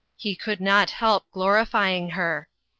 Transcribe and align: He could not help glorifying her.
He 0.15 0.35
could 0.35 0.59
not 0.59 0.89
help 0.89 1.29
glorifying 1.31 2.09
her. 2.17 2.49